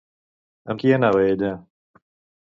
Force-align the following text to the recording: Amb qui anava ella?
Amb 0.73 0.79
qui 0.83 0.93
anava 0.95 1.21
ella? 1.33 1.51